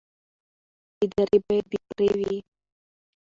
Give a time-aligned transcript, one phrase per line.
[1.03, 2.37] ادارې باید بې پرې وي